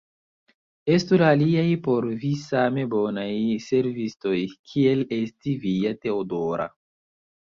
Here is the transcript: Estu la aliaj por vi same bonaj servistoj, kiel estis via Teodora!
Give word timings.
Estu 0.93 1.17
la 1.21 1.27
aliaj 1.33 1.65
por 1.87 2.05
vi 2.23 2.31
same 2.43 2.85
bonaj 2.95 3.27
servistoj, 3.67 4.33
kiel 4.71 5.05
estis 5.19 5.61
via 5.67 5.93
Teodora! 6.07 6.67